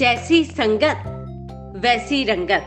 जैसी 0.00 0.44
संगत, 0.44 1.02
वैसी 1.76 2.24
रंगत। 2.24 2.62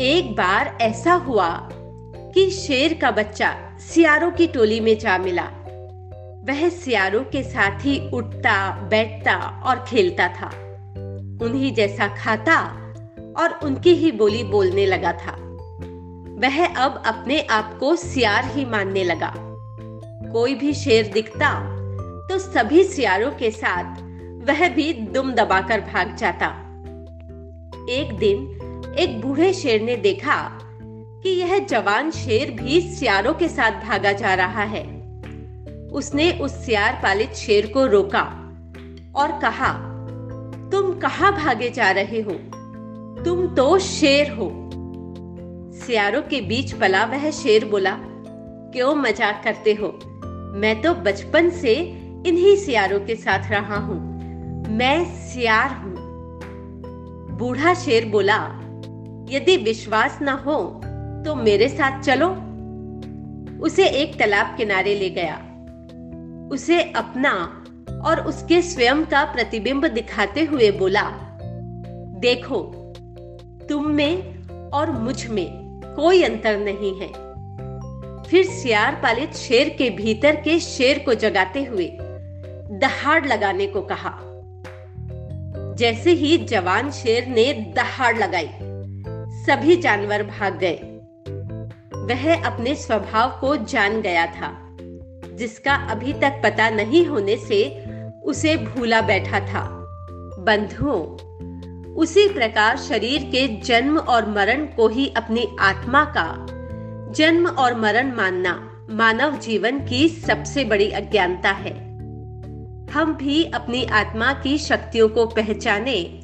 एक 0.00 0.32
बार 0.32 0.78
ऐसा 0.80 1.14
हुआ 1.14 1.68
कि 2.34 2.50
शेर 2.50 2.94
का 2.94 3.10
बच्चा 3.10 3.76
सियारों 3.78 4.30
की 4.30 4.46
टोली 4.46 4.80
में 4.80 4.98
जा 4.98 5.18
मिला। 5.18 5.42
वह 6.48 6.68
सियारों 6.68 7.24
के 7.24 7.42
साथ 7.42 7.80
ही 7.80 8.10
उठता, 8.10 8.70
बैठता 8.70 9.62
और 9.66 9.84
खेलता 9.88 10.28
था। 10.28 10.46
उन्हीं 11.44 11.74
जैसा 11.74 12.08
खाता 12.08 12.60
और 13.36 13.60
उनकी 13.62 13.94
ही 13.94 14.12
बोली 14.12 14.44
बोलने 14.44 14.86
लगा 14.86 15.12
था। 15.12 15.32
वह 16.40 16.74
अब 16.74 17.02
अपने 17.06 17.40
आप 17.40 17.76
को 17.78 17.96
सियार 17.96 18.44
ही 18.44 18.64
मानने 18.64 19.04
लगा। 19.04 19.34
कोई 20.32 20.54
भी 20.54 20.74
शेर 20.74 21.12
दिखता 21.12 21.60
तो 22.28 22.38
सभी 22.38 22.84
सियारों 22.84 23.30
के 23.30 23.50
साथ 23.50 24.03
वह 24.48 24.68
भी 24.68 24.92
दुम 24.92 25.32
दबाकर 25.32 25.80
भाग 25.80 26.14
जाता। 26.16 26.46
एक 27.90 28.16
दिन 28.18 28.94
एक 28.98 29.20
बूढ़े 29.20 29.52
शेर 29.52 29.82
ने 29.82 29.96
देखा 29.96 30.36
कि 31.22 31.30
यह 31.30 31.58
जवान 31.58 32.10
शेर 32.10 32.50
भी 32.50 32.80
सियारों 32.80 33.34
के 33.34 33.48
साथ 33.48 33.80
भागा 33.84 34.12
जा 34.12 34.34
रहा 34.34 34.62
है। 34.62 34.82
उसने 35.92 36.30
उस 36.32 36.52
सियार 36.66 37.00
पालित 37.02 37.34
शेर 37.34 37.66
को 37.66 37.86
रोका 37.86 38.22
और 39.16 39.38
कहा, 39.42 39.72
तुम 40.70 40.98
कहा 40.98 41.30
भागे 41.30 41.70
जा 41.70 41.90
रहे 41.90 42.20
हो? 42.20 42.32
तुम 43.24 43.46
तो 43.54 43.78
शेर 43.78 44.30
हो। 44.30 44.50
सियारों 45.86 46.22
के 46.22 46.40
बीच 46.40 46.72
पला 46.72 47.04
वह 47.04 47.30
शेर 47.30 47.64
बोला, 47.64 47.96
क्यों 48.72 48.94
मज़ाक 48.94 49.44
करते 49.44 49.74
हो? 49.74 49.88
मैं 50.56 50.80
तो 50.82 50.94
बचपन 50.94 51.50
से 51.50 51.74
इन्हीं 52.26 52.56
सियारों 52.56 53.00
के 53.00 53.14
साथ 53.16 53.50
रहा 53.50 53.76
हूँ। 53.76 54.13
मैं 54.68 55.04
सियार 55.04 55.70
हूँ। 55.70 55.94
बूढ़ा 57.38 57.74
शेर 57.74 58.04
बोला, 58.08 58.36
यदि 59.30 59.56
विश्वास 59.56 60.18
न 60.22 60.28
हो 60.28 60.80
तो 61.26 61.34
मेरे 61.34 61.68
साथ 61.68 62.00
चलो। 62.00 62.28
उसे 63.64 63.88
एक 63.88 64.18
तालाब 64.18 64.56
किनारे 64.56 64.94
ले 64.94 65.10
गया। 65.10 65.36
उसे 66.52 66.82
अपना 66.92 67.32
और 68.04 68.20
उसके 68.20 68.62
स्वयं 68.62 69.04
का 69.04 69.24
प्रतिबिंब 69.24 69.86
दिखाते 69.86 70.44
हुए 70.44 70.70
बोला, 70.70 71.10
देखो, 72.20 72.62
तुम 73.68 73.88
में 73.88 74.70
और 74.70 74.90
मुझमें 74.90 75.80
कोई 75.96 76.22
अंतर 76.22 76.58
नहीं 76.58 77.00
है। 77.00 77.12
फिर 78.22 78.44
सियार 78.44 79.00
पालित 79.02 79.34
शेर 79.34 79.68
के 79.68 79.90
भीतर 79.90 80.36
के 80.36 80.58
शेर 80.58 80.98
को 80.98 81.14
जगाते 81.14 81.64
हुए 81.64 81.96
दहाड़ 82.70 83.26
लगाने 83.26 83.66
को 83.66 83.80
कहा 83.82 84.20
जैसे 85.74 86.10
ही 86.10 86.38
जवान 86.38 86.90
शेर 86.90 87.26
ने 87.26 87.52
दहाड़ 87.76 88.18
लगाई, 88.18 88.50
सभी 89.44 89.76
जानवर 89.76 90.22
भाग 90.22 90.58
गए। 90.58 90.74
वह 91.94 92.44
अपने 92.44 92.74
स्वभाव 92.74 93.38
को 93.40 93.56
जान 93.56 94.00
गया 94.00 94.26
था, 94.26 94.76
जिसका 95.36 95.74
अभी 95.74 96.12
तक 96.12 96.40
पता 96.44 96.70
नहीं 96.70 97.06
होने 97.06 97.36
से 97.36 97.84
उसे 98.24 98.56
भूला 98.56 99.00
बैठा 99.00 99.40
था। 99.40 99.80
बंधुओं, 100.38 101.02
उसी 101.94 102.28
प्रकार 102.28 102.76
शरीर 102.76 103.22
के 103.22 103.60
जन्म 103.60 103.98
और 103.98 104.28
मरण 104.28 104.66
को 104.66 104.88
ही 104.88 105.12
अपनी 105.16 105.56
आत्मा 105.60 106.04
का 106.04 106.46
जन्म 107.12 107.46
और 107.46 107.74
मरण 107.74 108.12
मानना 108.12 108.86
मानव 108.90 109.38
जीवन 109.38 109.78
की 109.86 110.08
सबसे 110.08 110.64
बड़ी 110.64 110.90
अज्ञानता 110.90 111.50
है। 111.50 111.93
हम 112.94 113.14
भी 113.14 113.44
अपनी 113.44 113.84
आत्मा 113.84 114.32
की 114.32 114.58
शक्तियों 114.58 115.08
को 115.08 115.26
पहचाने 115.26 116.20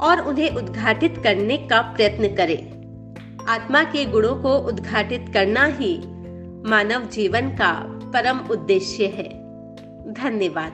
और 0.00 0.20
उन्हें 0.20 0.50
उद्घाटित 0.50 1.14
करने 1.24 1.56
का 1.56 1.80
प्रयत्न 1.80 2.28
करें। 2.28 2.76
आत्मा 3.48 3.82
के 3.82 4.04
गुणों 4.04 4.34
को 4.36 4.58
उद्घाटित 4.58 5.26
करना 5.34 5.64
ही 5.64 5.98
मानव 6.70 7.04
जीवन 7.04 7.48
का 7.48 7.72
परम 7.86 8.38
उद्देश्य 8.38 9.06
है। 9.06 9.28
धन्यवाद। 10.12 10.72